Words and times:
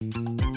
Thank 0.00 0.42
you. 0.42 0.47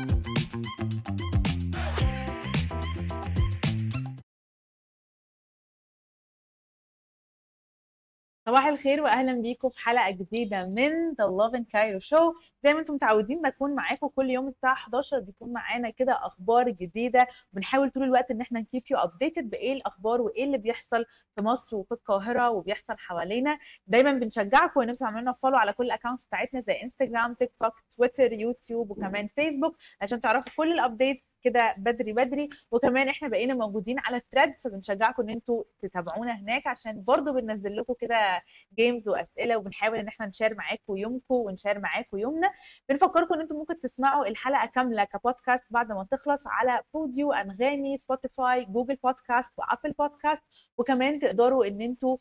صباح 8.51 8.65
الخير 8.67 9.01
واهلا 9.03 9.33
بيكم 9.41 9.69
في 9.69 9.79
حلقة 9.79 10.11
جديدة 10.11 10.65
من 10.65 11.11
The 11.11 11.25
Lovin 11.25 11.61
Cairo 11.63 11.99
Show. 12.09 12.33
زي 12.63 12.73
ما 12.73 12.79
أنتم 12.79 12.93
متعودين 12.93 13.41
بكون 13.41 13.75
معاكم 13.75 14.07
كل 14.07 14.29
يوم 14.29 14.47
الساعة 14.47 14.73
11 14.73 15.19
بيكون 15.19 15.53
معانا 15.53 15.89
كده 15.89 16.13
أخبار 16.25 16.69
جديدة. 16.69 17.27
بنحاول 17.53 17.89
طول 17.89 18.03
الوقت 18.03 18.31
إن 18.31 18.41
إحنا 18.41 18.59
ن 18.59 18.64
keep 18.64 18.83
you 18.91 18.97
updated 18.97 19.49
بإيه 19.49 19.73
الأخبار 19.73 20.21
وإيه 20.21 20.43
اللي 20.43 20.57
بيحصل 20.57 21.05
في 21.35 21.41
مصر 21.41 21.75
وفي 21.77 21.91
القاهرة 21.91 22.49
وبيحصل 22.49 22.97
حوالينا. 22.97 23.57
دايما 23.87 24.11
بنشجعكم 24.11 24.81
إن 24.81 24.89
أنتم 24.89 25.05
تعملوا 25.05 25.21
لنا 25.21 25.33
follow 25.33 25.57
على 25.57 25.73
كل 25.73 25.85
ال 25.85 25.90
accounts 25.90 26.23
بتاعتنا 26.23 26.61
زي 26.61 26.73
انستجرام 26.83 27.33
تيك 27.33 27.51
توك 27.61 27.73
تويتر 27.97 28.33
يوتيوب 28.33 28.91
وكمان 28.91 29.27
فيسبوك 29.27 29.77
عشان 30.01 30.21
تعرفوا 30.21 30.51
كل 30.57 30.71
ال 30.71 30.79
update 30.79 31.23
كده 31.43 31.75
بدري 31.77 32.13
بدري. 32.13 32.49
وكمان 32.71 33.07
إحنا 33.07 33.27
بقينا 33.27 33.53
موجودين 33.53 33.99
على 33.99 34.17
ال 34.17 34.22
Threads 34.22 34.57
فبنشجعكم 34.59 35.23
إن 35.23 35.29
أنتوا 35.29 35.63
تتابعونا 35.81 36.31
هناك 36.39 36.67
عشان 36.67 37.03
برضو 37.03 37.33
بننزل 37.33 37.75
لكم 37.77 37.93
كده 37.93 38.41
games 38.77 39.07
وأسئلة 39.07 39.57
وبنحاول 39.57 39.97
إن 39.97 40.07
إحنا 40.07 40.25
ن 40.25 40.30
share 40.30 40.53
معاكم 40.55 40.97
يومكم 40.97 41.35
ون 41.35 41.48
share 41.48 41.79
معاكم 41.79 42.17
يومنا. 42.17 42.51
بنفكركم 42.89 43.33
إن 43.33 43.41
أنتم 43.41 43.55
ممكن 43.55 43.79
تسمعوا 43.81 44.25
الحلقة 44.27 44.65
كاملة 44.65 45.03
كبودكاست 45.03 45.65
بعد 45.69 45.91
ما 45.91 46.07
تخلص 46.11 46.43
على 46.47 46.81
Podeo 46.93 47.33
أنغامي 47.33 47.97
سبوتيفاي 47.97 48.65
Google 48.65 48.95
Podcast 48.95 49.51
و 49.57 49.63
Apple 49.63 49.91
Podcast 49.91 50.43
وكمان 50.77 51.19
تقدروا 51.19 51.65
إن 51.67 51.81
أنتوا 51.81 52.17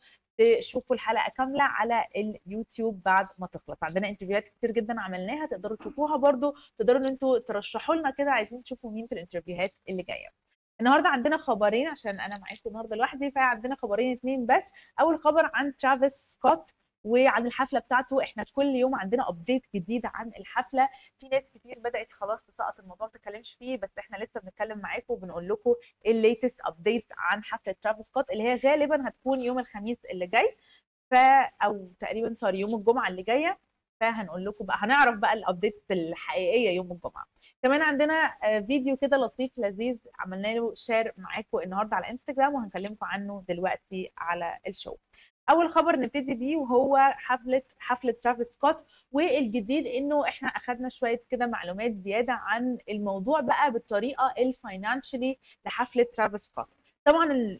تشوفوا 0.59 0.95
الحلقة 0.95 1.31
كاملة 1.37 1.63
على 1.63 2.05
اليوتيوب 2.15 3.03
بعد 3.05 3.27
ما 3.37 3.47
تخلص. 3.47 3.83
عندنا 3.83 4.09
interview 4.09 4.37
هات 4.37 4.43
كتير 4.47 4.71
جدا 4.71 5.01
عملناها 5.01 5.45
تقدروا 5.45 5.77
تشوفوها 5.77 6.17
برضو. 6.17 6.55
تقدروا 6.77 6.99
إن 6.99 7.05
أنتوا 7.05 7.39
ترشحوا 7.39 7.95
لنا 7.95 8.09
كده 8.09 8.31
عايزين 8.31 8.63
تشوفوا 8.63 8.91
مين 8.91 9.07
في 9.07 9.11
ال 9.11 9.16
interview 9.16 9.63
هات 9.63 9.73
اللي 9.89 10.03
جاية. 10.03 10.27
النهارده 10.79 11.09
عندنا 11.09 11.37
خبرين 11.37 11.87
عشان 11.87 12.19
أنا 12.19 12.37
معاكم 12.39 12.61
النهارده 12.69 12.95
لوحدي 12.95 13.31
فعندنا 13.31 13.75
خبرين 13.75 14.11
اتنين 14.11 14.45
بس. 14.45 14.63
أول 14.99 15.19
خبر 15.19 15.51
عن 15.53 15.77
ترافيس 15.77 16.13
سكوت. 16.13 16.71
وعن 17.03 17.47
الحفلة 17.47 17.79
بتاعته. 17.79 18.23
إحنا 18.23 18.45
كل 18.53 18.65
يوم 18.65 18.95
عندنا 18.95 19.29
update 19.29 19.63
جديد 19.75 20.01
عن 20.05 20.27
الحفلة. 20.39 20.89
في 21.19 21.27
ناس 21.29 21.43
كتير 21.53 21.79
بدأت 21.79 22.11
خلاص 22.13 22.43
تسقط 22.43 22.79
الموضوع 22.79 23.07
ما 23.07 23.13
تتكلمش 23.13 23.55
فيه 23.59 23.77
بس 23.77 23.89
إحنا 23.99 24.17
لسه 24.17 24.39
بنتكلم 24.39 24.77
معاكم 24.79 25.13
وبنقول 25.13 25.49
لكم 25.49 25.75
ال 26.05 26.13
latest 26.13 26.61
update 26.65 27.05
عن 27.17 27.43
حفلة 27.43 27.75
ترافيس 27.81 28.05
سكوت 28.05 28.29
اللي 28.31 28.43
هي 28.43 28.55
غالبا 28.55 29.07
هتكون 29.07 29.41
يوم 29.41 29.59
الخميس 29.59 29.97
اللي 30.05 30.27
جاي. 30.27 30.57
ف 31.11 31.15
أو 31.63 31.91
تقريبا 31.99 32.33
sorry 32.33 32.55
يوم 32.55 32.75
الجمعة 32.75 33.07
اللي 33.09 33.23
جاية. 33.23 33.59
فهنقول 33.99 34.45
لكم 34.45 34.65
بقى 34.65 34.77
هنعرف 34.79 35.15
بقى 35.19 35.33
ال 35.33 35.40
update 35.40 35.83
الحقيقية 35.91 36.69
يوم 36.75 36.91
الجمعة. 36.91 37.25
كمان 37.63 37.81
عندنا 37.81 38.37
فيديو 38.67 38.97
كده 38.97 39.17
لطيف 39.17 39.51
لذيذ 39.57 39.97
عملنا 40.19 40.47
له 40.47 40.73
share 40.73 41.13
معاكم 41.17 41.59
النهارده 41.59 41.95
على 41.95 42.09
انستجرام 42.09 42.53
وهنكلمكم 42.53 43.05
عنه 43.05 43.43
دلوقتي 43.49 44.11
على 44.17 44.59
ال 44.67 44.73
show 44.73 44.95
أول 45.51 45.69
خبر 45.69 45.95
نبتدي 45.99 46.33
بيه 46.33 46.55
وهو 46.57 46.97
حفله 46.97 47.61
حفلة 47.79 48.15
ترافيس 48.23 48.47
سكوت 48.47 48.85
والجديد 49.11 49.87
إنه 49.87 50.27
إحنا 50.27 50.47
اخذنا 50.49 50.89
شوية 50.89 51.23
كده 51.29 51.45
معلومات 51.47 51.91
زيادة 51.95 52.33
عن 52.33 52.77
الموضوع 52.89 53.39
بقى 53.41 53.71
بالطريقة 53.71 54.33
ال 54.37 54.46
financially 54.46 55.39
لحفلة 55.65 56.05
ترافيس 56.13 56.41
سكوت. 56.41 56.65
طبعا 57.05 57.59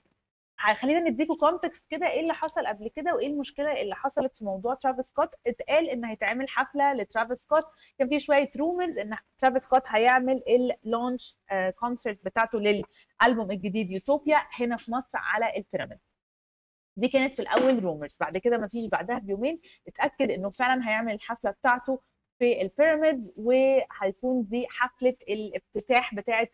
خلينا 0.76 1.00
نديكم 1.10 1.36
context 1.36 1.84
كده 1.90 2.08
إيه 2.12 2.22
اللي 2.22 2.34
حصل 2.34 2.68
قبل 2.68 2.88
كده 2.88 3.16
وإيه 3.16 3.28
المشكلة 3.28 3.82
اللي 3.82 3.96
حصلت 3.96 4.38
في 4.38 4.46
موضوع 4.46 4.74
ترافيس 4.76 5.06
سكوت. 5.06 5.30
اتقال 5.48 5.90
إن 5.90 6.06
هيتعمل 6.06 6.50
حفلة 6.50 6.94
لترافيس 6.94 7.38
سكوت. 7.40 7.66
كان 8.00 8.10
في 8.10 8.20
شوية 8.20 8.52
rumors 8.60 8.98
إن 8.98 9.18
ترافيس 9.40 9.64
سكوت 9.64 9.84
هيعمل 9.88 10.44
ال 10.48 10.61
launch 10.61 11.38
concert 11.80 12.20
بتاعته 12.26 12.60
للألبوم 12.60 13.52
الجديد 13.52 13.92
يوتوبيا 13.92 14.38
هنا 14.60 14.78
في 14.78 14.92
مصر 14.92 15.10
على 15.14 15.58
ال 15.58 15.63
pyramid 15.63 16.00
دي 16.98 17.08
كانت 17.08 17.34
في 17.34 17.42
الأول 17.42 17.84
rumors 17.84 18.18
بعد 18.20 18.38
كده 18.38 18.58
ما 18.58 18.68
فيش 18.68 18.86
بعدها 18.86 19.20
بيومين 19.20 19.60
اتأكد 19.88 20.32
إنه 20.32 20.50
فعلا 20.50 20.90
هيعمل 20.90 21.14
الحفلة 21.14 21.52
بتاعته 21.52 22.00
في 22.40 22.62
ال 22.62 22.71
pyramid 22.71 23.34
وهيكون 23.38 24.44
دي 24.48 24.68
حفلة 24.70 25.16
الافتتاح 25.30 26.16
بتاعه 26.16 26.48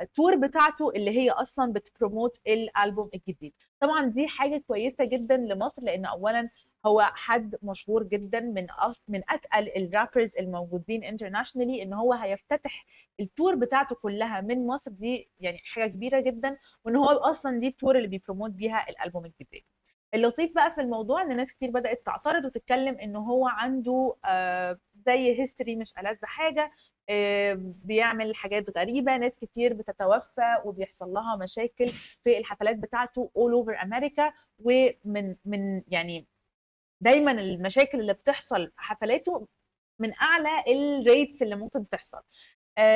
ال 0.00 0.07
tour 0.07 0.36
بتاعته 0.36 0.90
اللي 0.90 1.10
هي 1.18 1.30
أصلا 1.30 1.72
بت 1.72 1.87
promote 1.87 2.40
الالبوم 2.46 3.10
الجديد. 3.14 3.52
طبعا 3.80 4.06
دي 4.06 4.28
حاجة 4.28 4.62
كويسة 4.66 5.04
جدا 5.04 5.36
لمصر 5.36 5.82
لأن 5.82 6.06
اولا 6.06 6.48
هو 6.86 7.00
حد 7.02 7.56
مشهور 7.62 8.02
جدا 8.02 8.40
من 8.40 8.66
من 9.08 9.22
أتقل 9.28 9.68
ال 9.76 9.84
rappers 9.84 10.36
الموجودين 10.38 11.04
internationally 11.04 11.82
إن 11.82 11.92
هو 11.92 12.12
هيفتتح 12.12 12.86
ال 13.20 13.27
tour 13.27 13.54
بتاعته 13.54 13.94
كلها 13.96 14.40
من 14.40 14.66
مصر. 14.66 14.90
دي 14.90 15.30
يعني 15.40 15.58
حاجة 15.58 15.86
كبيرة 15.90 16.20
جدا 16.20 16.56
وإن 16.84 16.96
هو 16.96 17.06
أصلا 17.06 17.60
دي 17.60 17.66
ال 17.66 17.72
tour 17.72 17.96
اللي 17.96 18.08
بي 18.08 18.17
promote 18.17 18.50
بيها 18.50 18.86
الألبوم 18.90 19.24
الجديد. 19.24 19.64
اللطيف 20.14 20.54
بقى 20.54 20.74
في 20.74 20.80
الموضوع 20.80 21.22
إن 21.22 21.36
ناس 21.36 21.52
كتير 21.52 21.70
بدأت 21.70 22.06
تعترض 22.06 22.44
وتتكلم 22.44 22.94
إن 22.98 23.16
هو 23.16 23.48
عنده 23.48 24.16
آه 24.24 24.78
زي 25.06 25.40
history 25.40 25.76
مش 25.76 25.92
ألذ 25.98 26.18
حاجة 26.24 26.72
بيعمل 27.84 28.34
حاجات 28.36 28.78
غريبة 28.78 29.16
ناس 29.16 29.32
كتير 29.36 29.74
بتتوفى 29.74 30.56
وبيحصل 30.64 31.08
لها 31.12 31.36
مشاكل 31.36 31.92
في 32.24 32.38
الحفلات 32.38 32.76
بتاعته 32.76 33.30
all 33.38 33.64
over 33.66 33.82
أمريكا 33.82 34.32
ومن 34.58 35.36
من 35.44 35.82
يعني 35.88 36.26
دايما 37.00 37.32
المشاكل 37.32 38.00
اللي 38.00 38.12
بتحصل 38.12 38.66
في 38.66 38.72
حفلاته 38.82 39.46
من 39.98 40.12
أعلى 40.22 40.48
ال 40.68 40.80
rates 40.80 41.42
اللي 41.42 41.56
ممكن 41.56 41.88
تحصل. 41.88 42.22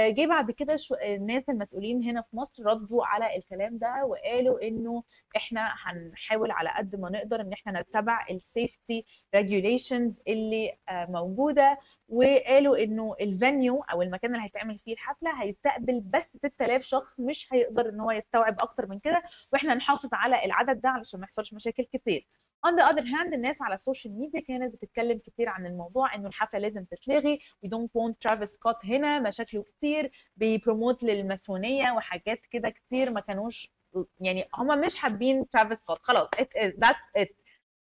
جه 0.08 0.26
بعد 0.26 0.50
كده 0.50 0.76
الناس 1.04 1.48
المسؤولين 1.48 2.02
هنا 2.04 2.22
في 2.22 2.36
مصر 2.36 2.66
ردوا 2.66 3.04
على 3.06 3.36
الكلام 3.36 3.78
ده 3.78 4.04
وقالوا 4.04 4.62
إنه 4.68 5.02
إحنا 5.36 5.74
هنحاول 5.78 6.50
على 6.50 6.70
قد 6.78 6.96
ما 6.96 7.10
نقدر 7.10 7.40
إن 7.40 7.52
إحنا 7.52 7.80
نتبع 7.80 8.26
ال 8.30 8.41
safety 8.41 9.04
regulations 9.34 10.12
اللي 10.28 10.78
موجودة 10.90 11.78
وقالوا 12.14 12.82
إنه 12.84 13.14
ال 13.20 13.31
venue 13.31 13.82
أو 13.82 14.02
المكان 14.02 14.34
اللي 14.34 14.44
هيتعمل 14.44 14.78
فيه 14.78 14.92
الحفلة 14.92 15.42
هيستقبل 15.42 16.00
بس 16.00 16.24
6000 16.46 16.82
شخص 16.82 17.20
مش 17.20 17.48
هيقدر 17.52 17.88
إن 17.88 18.00
هو 18.00 18.10
يستوعب 18.10 18.60
أكتر 18.60 18.86
من 18.86 18.98
كده 18.98 19.22
وإحنا 19.52 19.74
نحافظ 19.74 20.08
على 20.12 20.44
العدد 20.44 20.80
ده 20.80 20.88
علشان 20.88 21.20
ما 21.20 21.26
يحصلش 21.26 21.54
مشاكل 21.54 21.82
كتير. 21.92 22.26
On 22.66 22.70
the 22.80 22.82
other 22.84 23.02
hand 23.04 23.32
الناس 23.32 23.62
على 23.62 23.74
ال 23.74 23.81
social 23.81 24.18
media 24.18 24.40
كانت 24.40 24.74
بتتكلم 24.74 25.18
كتير 25.18 25.48
عن 25.48 25.66
الموضوع 25.66 26.14
إنه 26.14 26.28
الحفلة 26.28 26.58
لازم 26.60 26.84
تتلغي 26.84 27.38
we 27.66 27.68
don't 27.68 27.88
want 28.00 28.14
ترافيس 28.20 28.50
سكوت 28.50 28.84
هنا 28.84 29.18
مشاكله 29.20 29.62
كتير 29.62 30.10
بي 30.36 30.51
promote 30.51 31.02
للماسونية 31.02 31.92
وحاجات 31.92 32.40
كده 32.50 32.68
كتير 32.70 33.10
ما 33.10 33.20
كانوش 33.20 33.72
يعني 34.20 34.48
هم 34.54 34.80
مش 34.80 34.96
حابين 34.96 35.48
ترافيس 35.48 35.78
سكوت 35.78 35.98
خلاص 36.02 36.28
is 36.36 36.72
that's 36.84 37.20
it. 37.22 37.28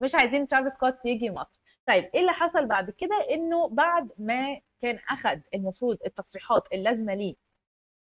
مش 0.00 0.14
عايزين 0.14 0.46
ترافيس 0.46 0.72
سكوت 0.72 0.96
يجي 1.04 1.30
مصر. 1.30 1.60
طيب 1.86 2.04
إيه 2.14 2.20
اللي 2.20 2.32
حصل 2.32 2.66
بعد 2.66 2.90
كده؟ 2.90 3.26
إنه 3.30 3.68
بعد 3.68 4.08
ما 4.18 4.60
كان 4.82 4.98
اخذ 5.10 5.40
المفروض 5.54 5.98
التصريحات 6.06 6.68
اللازمة 6.72 7.14
ليه 7.14 7.34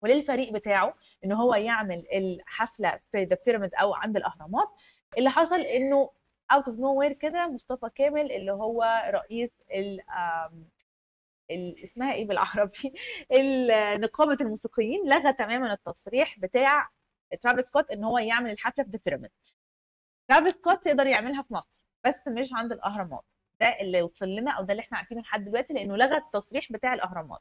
وللفريق 0.01 0.53
بتاعه 0.53 0.95
إن 1.25 1.31
هو 1.31 1.55
يعمل 1.55 2.07
الحفلة 2.13 2.99
في 3.11 3.23
the 3.23 3.37
pyramid 3.45 3.75
أو 3.75 3.93
عند 3.93 4.17
الأهرامات 4.17 4.69
اللي 5.17 5.29
حصل 5.29 5.61
إنه 5.61 6.09
out 6.53 6.67
of 6.67 6.79
nowhere 6.79 7.13
كده 7.13 7.47
مصطفى 7.47 7.89
كامل 7.95 8.31
اللي 8.31 8.51
هو 8.51 9.03
رئيس 9.13 9.51
ال 9.73 10.01
اسمها 11.83 12.13
إيه 12.13 12.27
بالعربي؟ 12.27 12.93
نقابة 14.03 14.37
الموسيقيين 14.41 15.09
لغى 15.09 15.33
تماما 15.33 15.73
التصريح 15.73 16.39
بتاع 16.39 16.89
ترافيس 17.41 17.65
سكوت 17.65 17.91
إن 17.91 18.03
هو 18.03 18.17
يعمل 18.17 18.51
الحفلة 18.51 18.83
في 18.83 18.91
the 18.91 18.99
pyramid 19.05 19.31
ترافيس 20.29 20.53
سكوت 20.53 20.85
يقدر 20.87 21.07
يعملها 21.07 21.41
في 21.43 21.53
مصر 21.53 21.69
بس 22.05 22.27
مش 22.27 22.49
عند 22.53 22.71
الأهرامات. 22.71 23.23
ده 23.61 23.67
اللي 23.81 24.01
وصل 24.01 24.29
لنا 24.29 24.51
أو 24.51 24.63
ده 24.63 24.71
اللي 24.73 24.81
إحنا 24.81 24.97
عارفينه 24.97 25.21
لحد 25.21 25.45
دلوقتي 25.45 25.73
لأنه 25.73 25.95
لغى 25.97 26.17
التصريح 26.17 26.71
بتاع 26.71 26.93
الأهرامات. 26.93 27.39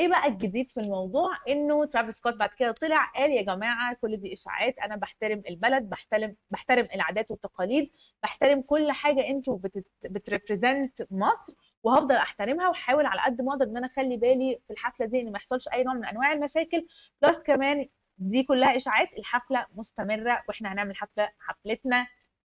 إيه 0.00 0.08
بقى 0.08 0.26
الجديد 0.28 0.70
في 0.70 0.80
الموضوع؟ 0.80 1.30
إنه 1.48 1.84
ترافيس 1.86 2.14
سكوت 2.16 2.34
بعد 2.34 2.48
كده 2.58 2.72
طلع 2.72 3.04
قال 3.16 3.30
يا 3.30 3.42
جماعة 3.42 3.94
كل 3.94 4.16
دي 4.16 4.32
إشاعات 4.32 4.78
أنا 4.78 4.96
بحترم 4.96 5.42
البلد 5.48 5.82
بحترم 5.90 6.36
بحترم 6.50 6.88
العادات 6.94 7.30
والتقاليد 7.30 7.90
بحترم 8.22 8.62
كل 8.62 8.92
حاجة 8.92 9.28
أنتوا 9.28 9.58
بت 10.04 10.23
represent 10.23 11.06
مصر 11.10 11.52
وهفضل 11.82 12.14
أحترمها 12.14 12.68
وأحاول 12.68 13.06
على 13.06 13.20
قد 13.20 13.40
ما 13.40 13.52
أقدر 13.52 13.66
إن 13.66 13.76
أنا 13.76 13.86
أخلي 13.86 14.16
بالي 14.16 14.58
في 14.66 14.72
الحفلة 14.72 15.06
دي 15.06 15.20
إن 15.20 15.32
ما 15.32 15.38
يحصلش 15.38 15.68
أي 15.68 15.84
نوع 15.84 15.94
من 15.94 16.04
أنواع 16.04 16.32
المشاكل. 16.32 16.86
plus 17.22 17.36
كمان 17.38 17.88
دي 18.18 18.42
كلها 18.42 18.76
إشاعات 18.76 19.08
الحفلة 19.18 19.66
مستمرة 19.74 20.42
وإحنا 20.48 20.72
هنعمل 20.72 20.96
حفلة 20.96 21.28
حفلتنا 21.38 22.06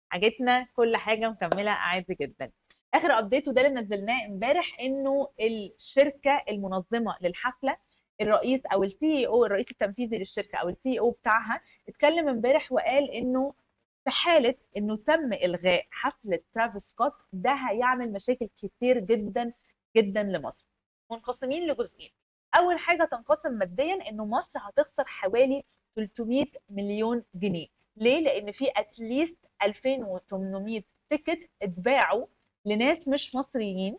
حاجتنا 0.10 0.68
كل 0.74 0.98
حاجة 0.98 1.30
مكملة 1.30 1.72
عادي 1.72 2.18
جدا. 2.22 2.52
آخر 2.94 3.20
update 3.20 3.48
وده 3.48 3.62
اللي 3.68 3.82
نزلناه 3.82 4.26
امبارح 4.26 4.80
إنه 4.80 5.30
الشركة 5.42 6.44
المنظمة 6.50 7.18
للحفلة 7.22 7.78
الرئيس 8.22 8.66
أو 8.66 8.84
ال 8.84 9.28
CEO 9.28 9.46
الرئيس 9.46 9.72
التنفيذي 9.72 10.18
للشركة 10.18 10.58
أو 10.58 10.70
ال 10.70 11.00
CEO 11.00 11.12
بتاعها 11.12 11.62
اتكلم 11.90 12.28
امبارح 12.30 12.72
وقال 12.72 13.12
إنه 13.12 13.54
في 14.04 14.10
حالة 14.10 14.56
إنه 14.78 14.96
تم 14.98 15.34
إلغاء 15.34 15.86
حفلة 15.92 16.40
ترافيس 16.54 16.84
سكوت 16.84 17.14
ده 17.34 17.52
هيعمل 17.54 18.12
مشاكل 18.14 18.50
كتير 18.58 19.00
جدا 19.00 19.54
جدا 19.98 20.24
لمصر. 20.24 20.66
منقسمين 21.12 21.68
لجزئين. 21.68 22.10
أول 22.58 22.80
حاجة 22.80 23.04
تنقسم 23.04 23.52
ماديا 23.54 24.10
إنه 24.10 24.26
مصر 24.26 24.60
هتخسر 24.62 25.04
حوالي 25.08 25.64
300 25.96 26.46
مليون 26.70 27.24
جنيه. 27.36 27.68
ليه؟ 27.98 28.20
لأن 28.20 28.52
في 28.52 28.70
at 28.78 28.95
least 28.95 29.38
2800 29.64 30.82
ticket 31.10 31.50
اتباعوا 31.62 32.26
لناس 32.66 33.08
مش 33.08 33.36
مصريين 33.36 33.98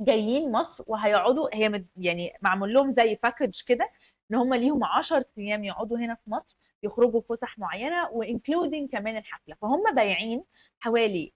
جايين 0.00 0.52
مصر 0.52 0.84
وهيقعدوا 0.86 1.48
هي 1.54 1.84
يعني 1.96 2.32
معمول 2.42 2.72
لهم 2.74 2.90
زي 2.90 3.18
package 3.22 3.62
كده 3.66 3.90
إن 4.30 4.36
هم 4.36 4.54
ليهم 4.54 4.84
10 4.84 5.24
أيام 5.38 5.64
يقعدوا 5.64 5.98
هنا 5.98 6.14
في 6.14 6.30
مصر 6.30 6.56
يخرجوا 6.82 7.20
فسح 7.20 7.58
معينة 7.58 8.08
و 8.10 8.18
including 8.18 8.90
كمان 8.92 9.16
الحفلة. 9.16 9.54
فهم 9.62 9.94
بايعين 9.94 10.44
حوالي 10.80 11.32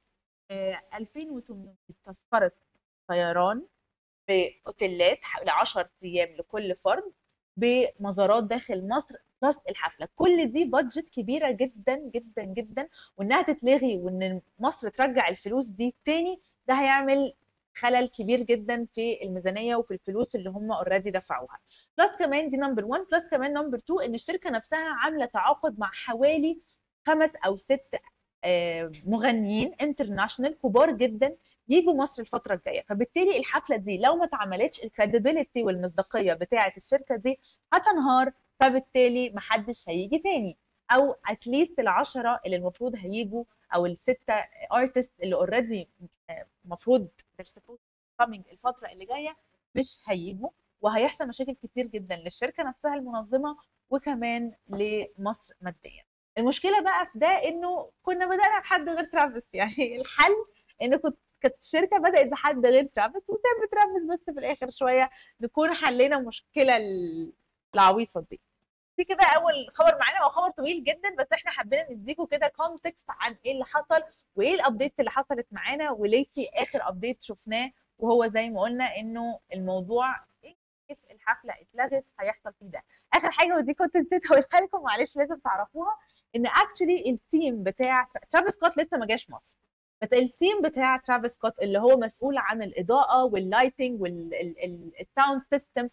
آه، 0.51 0.83
2800 0.95 1.75
تذكرة 2.07 2.53
طيران 3.09 3.67
بأوتيلات 4.29 5.19
حوالي 5.23 5.51
10 5.51 5.91
أيام 6.05 6.37
لكل 6.37 6.77
فرد 6.85 7.13
بمزارات 7.57 8.45
داخل 8.45 8.89
مصر 8.89 9.15
plus 9.43 9.57
الحفلة. 9.69 10.09
كل 10.17 10.53
دي 10.53 10.65
budget 10.65 11.09
كبيرة 11.09 11.51
جدا 11.51 11.97
جدا 12.15 12.43
جدا. 12.45 12.89
وإنها 13.17 13.43
تتلغي 13.43 13.97
وإن 13.99 14.41
مصر 14.59 14.89
ترجع 14.89 15.29
الفلوس 15.29 15.67
دي 15.67 15.95
تاني 16.05 16.41
ده 16.69 16.75
هيعمل 16.75 17.33
خلل 17.77 18.09
كبير 18.09 18.43
جدا 18.43 18.87
في 18.95 19.23
الميزانية 19.23 19.77
وفي 19.77 19.95
الفلوس 19.95 20.35
اللي 20.35 20.51
هم 20.51 20.73
already 20.73 21.11
دفعوها. 21.11 21.59
plus 21.99 22.17
كمان 22.19 22.51
دي 22.51 22.57
number 22.57 22.85
1 22.85 23.05
plus 23.13 23.25
كمان 23.31 23.53
number 23.53 23.79
2 23.79 24.01
إن 24.05 24.15
الشركة 24.15 24.51
نفسها 24.51 24.79
عاملة 24.79 25.27
تعاقد 25.27 25.79
مع 25.79 25.91
حوالي 25.93 26.61
خمس 27.07 27.31
أو 27.47 27.57
ست 27.57 28.01
آه، 28.45 28.93
مغنيين 29.07 29.75
international 29.81 30.59
كبار 30.63 30.91
جدا 30.91 31.37
يجوا 31.69 31.95
مصر 31.95 32.23
الفترة 32.23 32.55
الجاية. 32.55 32.83
فبالتالي 32.89 33.39
الحفلة 33.39 33.77
دي 33.77 33.99
لو 33.99 34.17
ما 34.17 34.25
اتعملتش 34.25 34.85
ال 34.85 34.91
credibility 34.91 35.63
والمصداقية 35.63 36.33
بتاعة 36.33 36.73
الشركة 36.77 37.17
دي 37.17 37.39
هتنهار. 37.73 38.33
فبالتالي 38.61 39.31
محدش 39.31 39.89
هيجي 39.89 40.19
تاني. 40.19 40.57
أو 40.91 41.17
at 41.27 41.42
least 41.42 41.79
العشرة 41.81 42.41
اللي 42.47 42.57
المفروض 42.57 42.97
هيجوا 42.97 43.45
أو 43.75 43.87
الستة 43.87 44.35
artist 44.73 45.13
اللي 45.23 45.35
already 45.35 45.89
المفروض 46.65 47.09
coming 48.23 48.43
الفترة 48.53 48.89
اللي 48.93 49.05
جاية 49.05 49.37
مش 49.75 49.99
هيجوا. 50.07 50.51
وهيحصل 50.81 51.29
مشاكل 51.29 51.53
كتير 51.63 51.87
جدا 51.87 52.17
للشركة 52.17 52.63
نفسها 52.63 52.95
المنظمة 52.95 53.57
وكمان 53.91 54.53
لمصر 54.69 55.55
ماديا. 55.61 56.05
المشكلة 56.39 56.81
بقى 56.83 57.07
في 57.13 57.19
ده 57.19 57.27
إنه 57.27 57.91
كنا 58.03 58.27
بدأنا 58.27 58.59
بحد 58.61 58.89
غير 58.89 59.05
ترافيس 59.05 59.43
يعني 59.55 60.01
الحل 60.01 60.33
إن 60.83 60.97
كنت 60.97 61.19
كانت 61.41 61.55
الشركة 61.63 61.99
بدأت 61.99 62.27
بحد 62.29 62.67
غير 62.67 62.85
ترافيس 62.85 63.23
وساب 63.29 63.71
ترافيس 63.73 64.03
بس 64.13 64.35
في 64.35 64.41
الآخر 64.41 64.71
شوية 64.71 65.11
نكون 65.41 65.75
حلينا 65.75 66.19
مشكلة 66.21 66.77
ال- 66.77 67.33
العويصة 67.75 68.27
دي. 68.31 68.41
دي 68.99 69.05
كده 69.05 69.25
أول 69.37 69.69
خبر 69.75 69.99
معانا 70.01 70.25
هو 70.25 70.29
خبر 70.29 70.51
طويل 70.51 70.85
جدا 70.85 71.15
بس 71.19 71.27
إحنا 71.33 71.51
حبينا 71.51 71.91
نديكم 71.93 72.25
كده 72.27 72.49
context 72.49 73.05
عن 73.09 73.37
إيه 73.47 73.53
اللي 73.53 73.65
حصل 73.65 74.03
وإيه 74.37 74.55
ال 74.55 74.61
update 74.61 74.95
اللي 75.01 75.11
حصلت 75.11 75.47
معانا 75.53 75.91
و 75.91 75.99
latest 75.99 76.49
آخر 76.55 76.89
update 76.89 77.23
شفناه. 77.23 77.71
وهو 77.99 78.27
زي 78.27 78.51
ما 78.51 78.61
قلنا 78.61 78.97
إنه 78.97 79.41
الموضوع 79.55 80.17
كيف 80.89 80.99
الحفلة 81.11 81.55
اتلغت 81.61 82.05
هيحصل 82.21 82.53
فيه 82.53 82.67
ده. 82.67 82.83
آخر 83.15 83.31
حاجة 83.31 83.55
ودي 83.57 83.75
كنت 83.75 83.97
نسيت 83.97 84.27
اقولها 84.27 84.61
لكم 84.67 84.83
معلش 84.83 85.17
لازم 85.17 85.39
تعرفوها 85.39 85.99
إن 86.37 86.47
actually 86.47 87.11
ال 87.11 87.21
team 87.21 87.63
بتاع 87.63 88.09
ترافيس 88.31 88.55
سكوت 88.55 88.79
لسه 88.79 88.97
ما 88.97 89.07
جاش 89.07 89.31
مصر. 89.31 89.57
بس 90.03 90.13
ال 90.13 90.23
team 90.23 90.63
بتاع 90.63 90.97
ترافيس 90.97 91.33
سكوت 91.33 91.59
اللي 91.63 91.79
هو 91.79 91.97
مسؤول 91.97 92.39
عن 92.39 92.63
الإضاءة 92.63 93.25
وال 93.25 93.40
lighting 93.40 94.01
وال 94.01 94.41
sound 94.41 95.43
system 95.51 95.89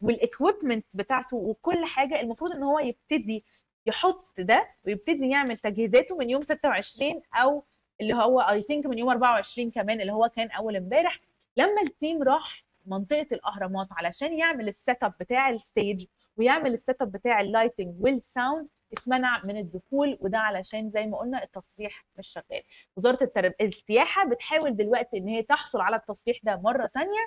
وال 0.00 0.15
equipments 0.15 0.88
بتاعته 0.94 1.36
وكل 1.36 1.84
حاجة 1.84 2.20
المفروض 2.20 2.52
إن 2.52 2.62
هو 2.62 2.78
يبتدي 2.78 3.44
يحط 3.86 4.28
ده 4.40 4.68
ويبتدي 4.86 5.28
يعمل 5.28 5.56
تجهيزاته 5.58 6.16
من 6.16 6.30
يوم 6.30 6.42
26 6.42 7.22
أو 7.34 7.64
اللي 8.00 8.14
هو 8.14 8.40
I 8.40 8.62
think 8.62 8.86
من 8.86 8.98
يوم 8.98 9.08
24 9.10 9.70
كمان 9.70 10.00
اللي 10.00 10.12
هو 10.12 10.28
كان 10.28 10.50
أول 10.50 10.76
امبارح. 10.76 11.20
لما 11.56 11.82
ال 11.82 11.90
team 11.90 12.22
راح 12.22 12.64
منطقة 12.86 13.26
الأهرامات 13.32 13.88
علشان 13.90 14.38
يعمل 14.38 14.68
ال 14.68 14.77
set 14.77 15.04
up 15.04 15.14
بتاع 15.20 15.50
ال 15.50 15.59
stage 15.59 16.06
ويعمل 16.36 16.74
ال 16.74 16.81
set 16.81 17.02
up 17.02 17.12
بتاع 17.12 17.40
ال 17.40 17.46
lighting 17.46 17.94
وال 18.00 18.19
sound 18.19 18.68
اتمنع 18.92 19.44
من 19.44 19.56
الدخول 19.56 20.18
وده 20.20 20.38
علشان 20.38 20.90
زي 20.90 21.06
ما 21.06 21.18
قلنا 21.18 21.42
التصريح 21.42 22.04
مش 22.18 22.28
شغال. 22.28 22.62
وزارة 22.96 23.24
الترب... 23.24 23.54
السياحة 23.60 24.28
بتحاول 24.28 24.76
دلوقتي 24.76 25.16
إن 25.18 25.28
هي 25.28 25.42
تحصل 25.42 25.80
على 25.80 25.96
التصريح 25.96 26.38
ده 26.42 26.56
مرة 26.56 26.86
تانية 26.86 27.20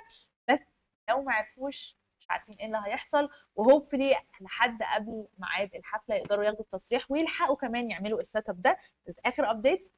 بس 0.48 0.60
لو 1.08 1.22
ما 1.22 1.32
عرفوش 1.32 1.96
مش 2.20 2.26
عارفين 2.30 2.56
إيه 2.56 2.66
اللي 2.66 2.82
هيحصل. 2.84 3.28
و 3.56 3.62
hopefully 3.62 4.16
لحد 4.40 4.82
قبل 4.82 5.28
ميعاد 5.38 5.74
الحفلة 5.74 6.14
يقدروا 6.16 6.44
ياخدوا 6.44 6.60
التصريح 6.64 7.10
ويلحقوا 7.10 7.56
كمان 7.56 7.88
يعملوا 7.90 8.20
ال 8.20 8.27
set 8.27 8.48
up 8.48 8.62
ده. 8.62 8.78
آخر 9.24 9.50
update 9.50 9.92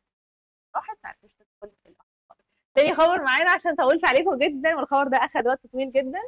راحت 0.76 0.98
ما 1.04 1.08
عرفتوش 1.10 1.32
تدخل 1.34 1.72
تاني 2.74 2.94
خبر 2.94 3.22
معانا 3.22 3.50
عشان 3.50 3.74
طولت 3.74 4.04
عليكم 4.08 4.38
جدا 4.38 4.76
والخبر 4.76 5.08
ده 5.08 5.16
أخد 5.18 5.46
وقت 5.46 5.66
طويل 5.66 5.92
جدا. 5.92 6.20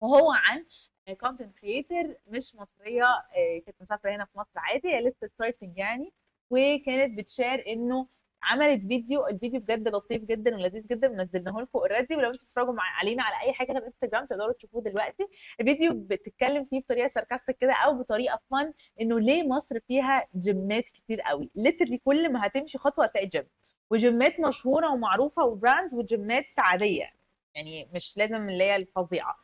وهو 0.00 0.32
عن 0.32 0.66
content 1.14 1.58
creator 1.58 2.14
مش 2.26 2.54
مصرية 2.56 3.04
آه، 3.04 3.58
كانت 3.66 3.82
مسافرة 3.82 4.10
هنا 4.10 4.24
في 4.24 4.38
مصر 4.38 4.50
عادي 4.56 4.88
هي 4.88 5.00
لسه 5.00 5.26
starting 5.26 5.78
يعني. 5.78 6.12
وكانت 6.50 7.18
بت 7.18 7.31
share 7.31 7.64
إنه 7.68 8.06
عملت 8.42 8.80
فيديو 8.86 9.26
الفيديو 9.26 9.60
بجد 9.60 9.88
لطيف 9.88 10.24
جدا 10.24 10.54
ولذيذ 10.56 10.86
جدا 10.86 11.08
منزلناه 11.08 11.60
لكم 11.60 11.78
already 11.78 12.16
ولو 12.16 12.26
أنتوا 12.30 12.38
بتتفرجوا 12.44 12.74
علينا 12.78 13.22
على 13.22 13.46
أي 13.46 13.52
حاجة 13.52 13.72
غير 13.72 13.86
انستجرام 13.86 14.26
تقدروا 14.26 14.52
تشوفوه 14.52 14.82
دلوقتي. 14.82 15.26
الفيديو 15.60 15.92
بتتكلم 15.94 16.64
فيه 16.64 16.80
بطريقة 16.80 17.08
sarcastic 17.14 17.56
كده 17.58 17.72
أو 17.72 17.94
بطريقة 17.98 18.40
fun 18.50 18.72
إنه 19.00 19.20
ليه 19.20 19.42
مصر 19.48 19.80
فيها 19.80 20.26
جيمات 20.36 20.84
كتير 20.84 21.20
قوي. 21.20 21.50
literally 21.54 21.98
كل 21.98 22.32
ما 22.32 22.46
هتمشي 22.46 22.78
خطوة 22.78 23.04
هتلاقي 23.04 23.26
جيم 23.26 23.44
وجيمات 23.90 24.40
مشهورة 24.40 24.92
ومعروفة 24.92 25.44
و 25.44 25.51
brands 25.51 25.94
وجيمات 25.94 26.44
عادية. 26.58 27.10
يعني 27.54 27.88
مش 27.94 28.16
لازم 28.16 28.48
اللي 28.48 28.64
هي 28.64 28.76
الفظيعة. 28.76 29.36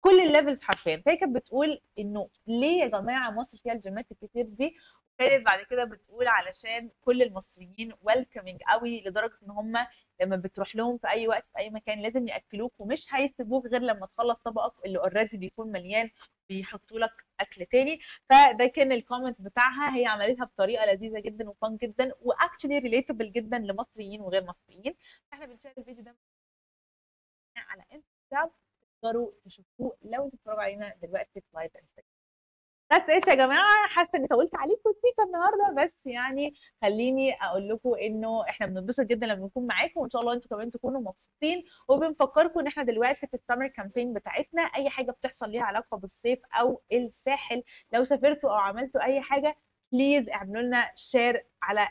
كل 0.00 0.20
ال 0.20 0.26
levels 0.26 0.62
حرفيا. 0.62 1.02
فهي 1.06 1.16
كانت 1.16 1.36
بتقول 1.36 1.80
إنه 1.98 2.30
ليه 2.46 2.80
يا 2.82 2.86
جماعة 2.88 3.30
مصر 3.30 3.58
فيها 3.58 3.72
الجيمات 3.72 4.06
الكتير 4.12 4.44
دي؟ 4.46 4.76
وكانت 5.14 5.46
بعد 5.46 5.62
كده 5.62 5.84
بتقول 5.84 6.28
علشان 6.28 6.90
كل 7.00 7.22
المصريين 7.22 7.92
welcoming 8.02 8.60
قوي 8.68 9.00
لدرجة 9.06 9.38
إن 9.42 9.50
هم 9.50 9.86
لما 10.20 10.36
بتروح 10.36 10.76
لهم 10.76 10.98
في 10.98 11.08
أي 11.08 11.28
وقت 11.28 11.46
في 11.52 11.58
أي 11.58 11.70
مكان 11.70 12.00
لازم 12.02 12.28
يأكلوك 12.28 12.72
ومش 12.80 13.14
هيسيبوك 13.14 13.66
غير 13.66 13.80
لما 13.82 14.06
تخلص 14.06 14.38
طبقك 14.44 14.84
اللي 14.86 14.98
already 14.98 15.36
بيكون 15.36 15.72
مليان 15.72 16.10
بيحطوا 16.48 16.98
لك 16.98 17.26
أكل 17.40 17.66
تاني. 17.66 18.00
فده 18.30 18.66
كان 18.66 18.92
ال 18.92 18.98
comment 18.98 19.40
بتاعها. 19.42 19.96
هي 19.96 20.06
عملتها 20.06 20.44
بطريقة 20.44 20.86
لذيذة 20.86 21.20
جدا 21.20 21.48
و 21.50 21.57
fun 21.57 21.76
جدا 21.76 22.12
و 22.20 22.26
actually 22.26 22.78
relatable 22.78 23.32
جدا 23.32 23.58
لمصريين 23.58 24.20
وغير 24.20 24.44
مصريين. 24.44 24.94
إحنا 25.32 25.46
بنشارك 25.46 25.78
الفيديو 25.78 26.04
ده 26.04 26.16
على 27.56 27.82
انستغرام 27.92 28.50
تقدروا 29.02 29.32
تشوفوه 29.44 29.96
لو 30.02 30.24
أنتوا 30.24 30.28
بتتفرجوا 30.28 30.62
علينا 30.62 30.94
دلوقتي 31.02 31.40
في 31.40 31.46
live 31.54 31.72
انستغرام 31.76 32.08
بس 32.92 33.00
إيه 33.10 33.20
يا 33.28 33.34
جماعة 33.34 33.88
حاسة 33.88 34.10
إني 34.14 34.26
طولت 34.26 34.54
عليكم 34.54 34.92
سيكا 34.92 35.22
النهارده 35.24 35.84
بس 35.84 35.96
يعني 36.06 36.54
خليني 36.82 37.32
أقول 37.42 37.68
لكم 37.68 37.94
إنه 37.94 38.48
إحنا 38.48 38.66
بننبسط 38.66 39.00
جدا 39.00 39.26
لما 39.26 39.46
نكون 39.46 39.66
معاكم 39.66 40.00
وإن 40.00 40.10
شاء 40.10 40.22
الله 40.22 40.32
أنتوا 40.32 40.50
كمان 40.50 40.70
تكونوا 40.70 41.00
مبسوطين. 41.00 41.64
وبنفكركم 41.88 42.60
إن 42.60 42.66
إحنا 42.66 42.82
دلوقتي 42.82 43.26
في 43.26 43.34
ال 43.34 43.39
summer 43.39 43.66
campaign 43.68 44.12
بتاعتنا 44.12 44.62
أي 44.62 44.90
حاجة 44.90 45.10
بتحصل 45.10 45.50
ليها 45.50 45.62
علاقة 45.62 45.96
بالصيف 45.96 46.38
أو 46.52 46.82
الساحل. 46.92 47.62
لو 47.92 48.04
سافرتوا 48.04 48.50
أو 48.50 48.54
عملتوا 48.56 49.02
أي 49.04 49.20
حاجة 49.20 49.56
please 49.92 50.28
اعملوا 50.28 50.62
لنا 50.62 50.92
share 50.94 51.46
على 51.62 51.88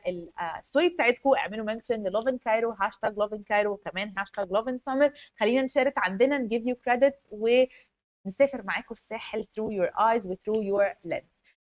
ال 0.60 0.65
story 0.65 0.90
بتاعتكم 0.90 1.34
اعملوا 1.34 1.66
mention 1.66 2.04
Lovin 2.04 2.38
Cairo 2.38 2.72
hashtag 2.72 3.18
Lovin 3.18 3.44
Cairo 3.44 3.74
وكمان 3.74 4.14
hashtag 4.18 4.52
Lovin 4.52 4.80
Summer 4.80 5.14
خلينا 5.40 5.62
نشارك 5.62 5.94
عندنا 5.98 6.38
ن 6.38 6.43
give 6.43 6.66
you 6.66 6.76
credit 6.76 7.20
ونسافر 7.32 8.64
معاكم 8.64 8.92
الساحل 8.94 9.44
through 9.44 9.72
your 9.72 9.92
eyes 10.00 10.26
و 10.26 10.36
through 10.36 10.64
your 10.64 10.96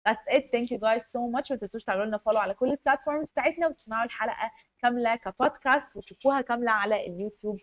That's 0.09 0.27
it. 0.37 0.45
Thank 0.55 0.71
you 0.71 0.79
guys 0.79 1.03
so 1.15 1.21
much. 1.35 1.51
ما 1.51 1.57
تنسوش 1.57 1.85
تعملوا 1.85 2.07
لنا 2.07 2.19
follow 2.19 2.39
على 2.39 2.55
كل 2.55 2.71
ال 2.71 2.77
platforms 2.77 3.31
بتاعتنا 3.31 3.69
وتسمعوا 3.69 4.05
الحلقة 4.05 4.51
كاملة 4.83 5.17
كبودكاست 5.17 5.97
وتشوفوها 5.97 6.41
كاملة 6.41 6.71
على 6.71 7.07
اليوتيوب. 7.07 7.61